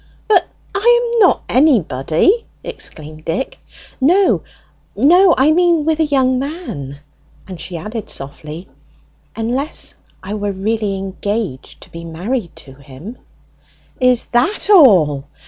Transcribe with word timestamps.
"But 0.27 0.47
I 0.73 0.79
am 1.13 1.19
not 1.19 1.43
any 1.47 1.79
body!" 1.79 2.47
exclaimed 2.63 3.23
Dick. 3.23 3.59
"No, 4.01 4.41
no, 4.95 5.35
I 5.37 5.51
mean 5.51 5.85
with 5.85 5.99
a 5.99 6.05
young 6.05 6.39
man;" 6.39 6.99
and 7.47 7.61
she 7.61 7.77
added 7.77 8.09
softly, 8.09 8.67
"unless 9.35 9.93
I 10.23 10.33
were 10.33 10.53
really 10.53 10.97
engaged 10.97 11.81
to 11.81 11.91
be 11.91 12.03
married 12.03 12.55
to 12.65 12.73
him." 12.79 13.19
"Is 13.99 14.25
that 14.33 14.71
all? 14.71 15.25